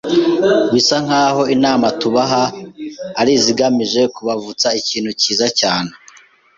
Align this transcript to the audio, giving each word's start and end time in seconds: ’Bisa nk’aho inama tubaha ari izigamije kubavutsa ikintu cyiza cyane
’Bisa 0.73 0.95
nk’aho 1.05 1.41
inama 1.55 1.87
tubaha 2.01 2.43
ari 3.19 3.31
izigamije 3.39 4.01
kubavutsa 4.15 4.67
ikintu 4.79 5.11
cyiza 5.21 5.47
cyane 5.59 5.91